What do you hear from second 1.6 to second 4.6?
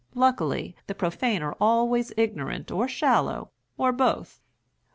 always ignorant or shallow, or both.